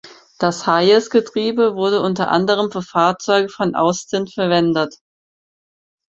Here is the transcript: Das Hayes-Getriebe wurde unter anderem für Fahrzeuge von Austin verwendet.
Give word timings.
Das 0.39 0.65
Hayes-Getriebe 0.65 1.75
wurde 1.75 2.01
unter 2.01 2.29
anderem 2.31 2.71
für 2.71 2.81
Fahrzeuge 2.81 3.49
von 3.49 3.75
Austin 3.75 4.25
verwendet. 4.25 4.97